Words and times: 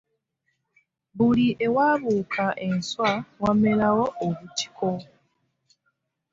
Buli 1.15 1.47
ewabuuka 1.65 2.45
enswa 2.67 3.11
wamerawo 3.41 4.05
obutiko. 4.25 4.89